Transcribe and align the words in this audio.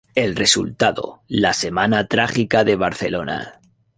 El 0.15 0.35
resultado: 0.35 1.21
la 1.27 1.53
Semana 1.53 2.07
Trágica 2.07 2.63
de 2.63 2.75
Barcelona. 2.75 3.59